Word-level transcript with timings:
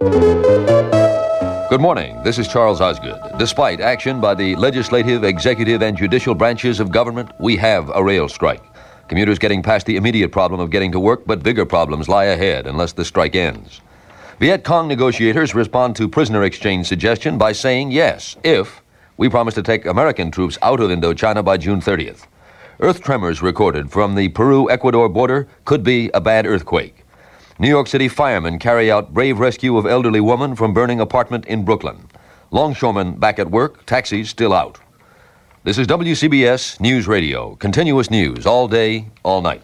Good 0.00 1.80
morning. 1.80 2.20
This 2.24 2.38
is 2.40 2.48
Charles 2.48 2.80
Osgood. 2.80 3.20
Despite 3.38 3.80
action 3.80 4.20
by 4.20 4.34
the 4.34 4.56
legislative, 4.56 5.22
executive, 5.22 5.82
and 5.82 5.96
judicial 5.96 6.34
branches 6.34 6.80
of 6.80 6.90
government, 6.90 7.30
we 7.38 7.56
have 7.58 7.90
a 7.94 8.02
rail 8.02 8.28
strike. 8.28 8.62
Commuters 9.08 9.38
getting 9.38 9.62
past 9.62 9.86
the 9.86 9.94
immediate 9.94 10.32
problem 10.32 10.58
of 10.60 10.70
getting 10.70 10.90
to 10.90 10.98
work, 10.98 11.24
but 11.26 11.44
bigger 11.44 11.64
problems 11.64 12.08
lie 12.08 12.24
ahead 12.24 12.66
unless 12.66 12.92
the 12.92 13.04
strike 13.04 13.36
ends. 13.36 13.80
Viet 14.40 14.64
Cong 14.64 14.88
negotiators 14.88 15.54
respond 15.54 15.94
to 15.94 16.08
prisoner 16.08 16.42
exchange 16.42 16.88
suggestion 16.88 17.38
by 17.38 17.52
saying 17.52 17.92
yes, 17.92 18.36
if 18.42 18.82
we 19.16 19.28
promise 19.28 19.54
to 19.54 19.62
take 19.62 19.86
American 19.86 20.32
troops 20.32 20.58
out 20.60 20.80
of 20.80 20.90
Indochina 20.90 21.44
by 21.44 21.56
June 21.56 21.80
30th. 21.80 22.26
Earth 22.80 23.00
tremors 23.00 23.42
recorded 23.42 23.92
from 23.92 24.16
the 24.16 24.28
Peru 24.30 24.68
Ecuador 24.68 25.08
border 25.08 25.46
could 25.64 25.84
be 25.84 26.10
a 26.12 26.20
bad 26.20 26.46
earthquake. 26.46 27.03
New 27.56 27.68
York 27.68 27.86
City 27.86 28.08
firemen 28.08 28.58
carry 28.58 28.90
out 28.90 29.14
brave 29.14 29.38
rescue 29.38 29.76
of 29.76 29.86
elderly 29.86 30.20
woman 30.20 30.56
from 30.56 30.74
burning 30.74 30.98
apartment 30.98 31.46
in 31.46 31.64
Brooklyn. 31.64 32.08
Longshoremen 32.50 33.14
back 33.20 33.38
at 33.38 33.48
work, 33.48 33.86
taxis 33.86 34.28
still 34.28 34.52
out. 34.52 34.80
This 35.62 35.78
is 35.78 35.86
WCBS 35.86 36.80
News 36.80 37.06
Radio, 37.06 37.54
continuous 37.54 38.10
news 38.10 38.44
all 38.44 38.66
day, 38.66 39.06
all 39.22 39.40
night. 39.40 39.62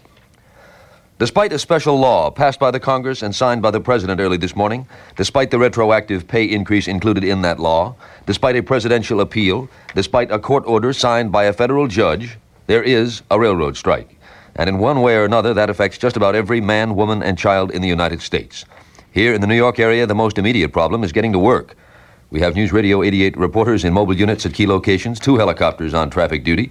Despite 1.19 1.53
a 1.53 1.59
special 1.59 1.98
law 1.98 2.31
passed 2.31 2.61
by 2.61 2.70
the 2.70 2.78
Congress 2.78 3.23
and 3.23 3.34
signed 3.34 3.61
by 3.61 3.73
the 3.73 3.81
President 3.81 4.20
early 4.20 4.37
this 4.37 4.55
morning, 4.55 4.87
despite 5.17 5.50
the 5.50 5.59
retroactive 5.59 6.28
pay 6.28 6.45
increase 6.45 6.87
included 6.87 7.25
in 7.25 7.43
that 7.43 7.59
law, 7.59 7.97
despite 8.25 8.55
a 8.55 8.62
presidential 8.62 9.20
appeal, 9.20 9.69
despite 9.97 10.31
a 10.31 10.39
court 10.39 10.62
order 10.65 10.93
signed 10.93 11.33
by 11.33 11.45
a 11.45 11.53
federal 11.53 11.89
judge, 11.89 12.39
there 12.69 12.84
is 12.84 13.22
a 13.33 13.41
railroad 13.41 13.77
strike. 13.77 14.20
And 14.56 14.69
in 14.69 14.79
one 14.79 15.01
way 15.01 15.17
or 15.17 15.25
another, 15.25 15.55
that 15.55 15.70
affects 15.70 15.98
just 15.98 16.17
about 16.17 16.34
every 16.34 16.61
man, 16.61 16.95
woman, 16.95 17.23
and 17.23 17.39
child 17.39 17.70
in 17.70 17.83
the 17.83 17.89
United 17.89 18.20
States. 18.23 18.65
Here 19.12 19.34
in 19.34 19.41
the 19.41 19.47
New 19.47 19.56
York 19.56 19.79
area, 19.79 20.06
the 20.06 20.15
most 20.15 20.39
immediate 20.39 20.73
problem 20.73 21.03
is 21.03 21.12
getting 21.12 21.33
to 21.33 21.39
work. 21.39 21.77
We 22.31 22.41
have 22.41 22.55
News 22.55 22.73
Radio 22.73 23.03
88 23.03 23.37
reporters 23.37 23.84
in 23.84 23.93
mobile 23.93 24.17
units 24.17 24.47
at 24.47 24.55
key 24.55 24.67
locations, 24.67 25.19
two 25.19 25.37
helicopters 25.37 25.95
on 25.95 26.11
traffic 26.11 26.45
duty. 26.45 26.71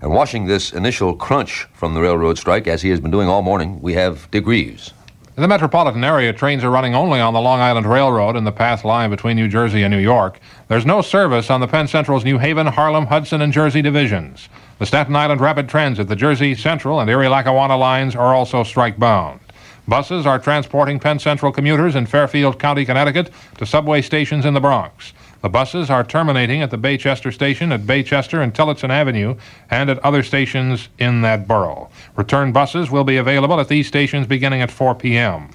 And 0.00 0.12
watching 0.12 0.46
this 0.46 0.72
initial 0.72 1.14
crunch 1.14 1.66
from 1.72 1.94
the 1.94 2.00
railroad 2.00 2.38
strike, 2.38 2.66
as 2.66 2.82
he 2.82 2.90
has 2.90 3.00
been 3.00 3.10
doing 3.10 3.28
all 3.28 3.42
morning, 3.42 3.82
we 3.82 3.94
have 3.94 4.30
Dick 4.30 4.46
Reeves. 4.46 4.92
In 5.40 5.42
the 5.42 5.48
metropolitan 5.48 6.04
area, 6.04 6.34
trains 6.34 6.62
are 6.64 6.70
running 6.70 6.94
only 6.94 7.18
on 7.18 7.32
the 7.32 7.40
Long 7.40 7.60
Island 7.60 7.86
Railroad 7.86 8.36
in 8.36 8.44
the 8.44 8.52
path 8.52 8.84
line 8.84 9.08
between 9.08 9.36
New 9.36 9.48
Jersey 9.48 9.82
and 9.82 9.90
New 9.90 9.98
York. 9.98 10.38
There's 10.68 10.84
no 10.84 11.00
service 11.00 11.48
on 11.48 11.60
the 11.60 11.66
Penn 11.66 11.88
Central's 11.88 12.26
New 12.26 12.36
Haven, 12.36 12.66
Harlem, 12.66 13.06
Hudson, 13.06 13.40
and 13.40 13.50
Jersey 13.50 13.80
divisions. 13.80 14.50
The 14.78 14.84
Staten 14.84 15.16
Island 15.16 15.40
Rapid 15.40 15.66
Transit, 15.66 16.08
the 16.08 16.14
Jersey 16.14 16.54
Central, 16.54 17.00
and 17.00 17.08
Erie 17.08 17.28
Lackawanna 17.28 17.78
lines 17.78 18.14
are 18.14 18.34
also 18.34 18.62
strike 18.62 18.98
bound. 18.98 19.40
Buses 19.88 20.26
are 20.26 20.38
transporting 20.38 21.00
Penn 21.00 21.18
Central 21.18 21.52
commuters 21.52 21.96
in 21.96 22.04
Fairfield 22.04 22.58
County, 22.58 22.84
Connecticut 22.84 23.30
to 23.56 23.64
subway 23.64 24.02
stations 24.02 24.44
in 24.44 24.52
the 24.52 24.60
Bronx. 24.60 25.14
The 25.42 25.48
buses 25.48 25.88
are 25.88 26.04
terminating 26.04 26.60
at 26.60 26.70
the 26.70 26.76
Baychester 26.76 27.32
station 27.32 27.72
at 27.72 27.82
Baychester 27.82 28.42
and 28.42 28.54
Tillotson 28.54 28.90
Avenue 28.90 29.36
and 29.70 29.88
at 29.88 29.98
other 30.00 30.22
stations 30.22 30.90
in 30.98 31.22
that 31.22 31.48
borough. 31.48 31.88
Return 32.14 32.52
buses 32.52 32.90
will 32.90 33.04
be 33.04 33.16
available 33.16 33.58
at 33.58 33.68
these 33.68 33.86
stations 33.86 34.26
beginning 34.26 34.60
at 34.60 34.70
4 34.70 34.94
p.m. 34.96 35.48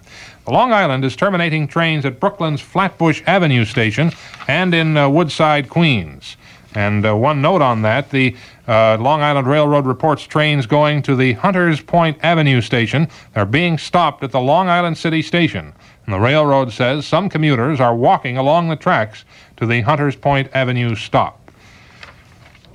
The 0.46 0.52
Long 0.52 0.74
Island 0.74 1.06
is 1.06 1.16
terminating 1.16 1.68
trains 1.68 2.04
at 2.06 2.20
Brooklyn's 2.20 2.62
Flatbush 2.62 3.22
Avenue 3.28 3.66
station 3.66 4.12
and 4.48 4.74
in 4.74 4.98
uh, 4.98 5.08
Woodside, 5.08 5.70
Queens. 5.70 6.36
And 6.74 7.06
uh, 7.06 7.16
one 7.16 7.42
note 7.42 7.62
on 7.62 7.84
that 7.84 8.10
the 8.10 8.36
uh, 8.68 8.98
Long 9.00 9.22
Island 9.22 9.48
Railroad 9.48 9.86
reports 9.86 10.24
trains 10.24 10.66
going 10.66 11.02
to 11.04 11.16
the 11.16 11.34
Hunters 11.34 11.82
Point 11.82 12.18
Avenue 12.24 12.62
station 12.62 13.08
are 13.36 13.46
being 13.46 13.78
stopped 13.78 14.24
at 14.24 14.32
the 14.32 14.40
Long 14.40 14.68
Island 14.70 14.98
City 14.98 15.22
station. 15.22 15.74
And 16.06 16.14
the 16.14 16.20
railroad 16.20 16.72
says 16.72 17.06
some 17.06 17.30
commuters 17.30 17.80
are 17.80 17.96
walking 17.96 18.38
along 18.38 18.70
the 18.70 18.76
tracks 18.76 19.26
to 19.58 19.66
the 19.66 19.82
Hunters 19.82 20.16
Point 20.16 20.50
Avenue 20.54 20.96
stop. 20.96 21.45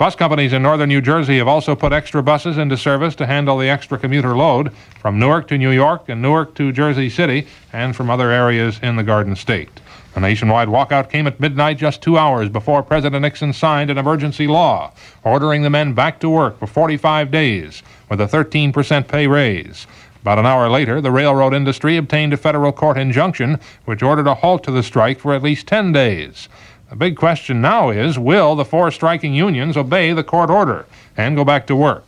Bus 0.01 0.17
companies 0.17 0.55
in 0.55 0.63
northern 0.63 0.89
New 0.89 1.03
Jersey 1.03 1.37
have 1.37 1.47
also 1.47 1.77
put 1.77 1.93
extra 1.93 2.23
buses 2.23 2.57
into 2.57 2.79
service 2.79 3.15
to 3.17 3.27
handle 3.27 3.59
the 3.59 3.69
extra 3.69 3.99
commuter 3.99 4.35
load 4.35 4.73
from 4.99 5.19
Newark 5.19 5.47
to 5.49 5.59
New 5.59 5.73
York 5.73 6.09
and 6.09 6.23
Newark 6.23 6.55
to 6.55 6.73
Jersey 6.73 7.11
City 7.11 7.47
and 7.71 7.95
from 7.95 8.09
other 8.09 8.31
areas 8.31 8.81
in 8.83 8.97
the 8.97 9.03
Garden 9.03 9.37
State. 9.37 9.83
A 10.17 10.21
nationwide 10.21 10.69
walkout 10.69 11.11
came 11.11 11.27
at 11.27 11.39
midnight 11.39 11.77
just 11.77 12.01
two 12.01 12.17
hours 12.17 12.49
before 12.49 12.83
President 12.83 13.21
Nixon 13.21 13.53
signed 13.53 13.91
an 13.91 13.99
emergency 13.99 14.47
law 14.47 14.91
ordering 15.23 15.61
the 15.61 15.69
men 15.69 15.93
back 15.93 16.19
to 16.21 16.31
work 16.31 16.59
for 16.59 16.67
45 16.67 17.31
days 17.31 17.83
with 18.09 18.23
a 18.23 18.27
13% 18.27 19.07
pay 19.07 19.27
raise. 19.27 19.87
About 20.23 20.39
an 20.39 20.47
hour 20.47 20.71
later, 20.71 21.03
the 21.03 21.11
railroad 21.11 21.53
industry 21.53 21.99
obtained 21.99 22.33
a 22.33 22.39
federal 22.39 22.73
court 22.73 22.97
injunction 22.97 23.61
which 23.85 24.03
ordered 24.03 24.27
a 24.27 24.37
halt 24.37 24.65
to 24.65 24.71
the 24.71 24.83
strike 24.83 25.21
for 25.21 25.35
at 25.35 25.43
least 25.43 25.67
10 25.67 25.93
days. 25.93 26.49
The 26.91 26.97
big 26.97 27.17
question 27.17 27.61
now 27.61 27.91
is 27.91 28.19
will 28.19 28.57
the 28.57 28.65
four 28.65 28.91
striking 28.91 29.33
unions 29.33 29.77
obey 29.77 30.13
the 30.13 30.25
court 30.25 30.51
order 30.51 30.87
and 31.17 31.37
go 31.37 31.45
back 31.45 31.65
to 31.69 31.77
work? 31.77 32.05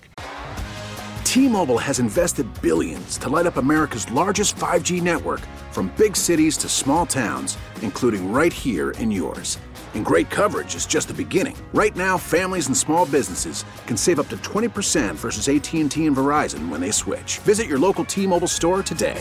T 1.23 1.49
Mobile 1.49 1.79
has 1.79 2.01
invested 2.01 2.49
billions 2.61 3.17
to 3.19 3.29
light 3.29 3.47
up 3.47 3.59
America's 3.59 4.11
largest 4.11 4.57
5G 4.57 5.01
network 5.01 5.39
from 5.71 5.93
big 5.97 6.17
cities 6.17 6.57
to 6.57 6.69
small 6.69 7.07
towns, 7.07 7.57
including 7.81 8.33
right 8.33 8.53
here 8.53 8.91
in 8.99 9.13
yours. 9.13 9.57
And 9.95 10.05
great 10.05 10.31
coverage 10.31 10.75
is 10.75 10.85
just 10.85 11.07
the 11.07 11.15
beginning. 11.15 11.57
Right 11.73 11.95
now, 11.95 12.19
families 12.19 12.67
and 12.67 12.77
small 12.77 13.07
businesses 13.07 13.65
can 13.87 13.97
save 13.97 14.19
up 14.19 14.29
to 14.31 14.37
20% 14.39 15.15
versus 15.15 15.49
AT&T 15.49 16.07
and 16.07 16.17
Verizon 16.17 16.71
when 16.71 16.81
they 16.81 16.91
switch. 16.91 17.39
Visit 17.45 17.69
your 17.69 17.79
local 17.79 18.05
T-Mobile 18.05 18.49
store 18.49 18.83
today. 18.83 19.21